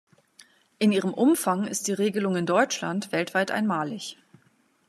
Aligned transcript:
In 0.79 0.91
ihrem 0.91 1.13
Umfang 1.13 1.67
ist 1.67 1.87
die 1.87 1.93
Regelung 1.93 2.35
in 2.35 2.47
Deutschland 2.47 3.11
weltweit 3.11 3.51
einmalig. 3.51 4.17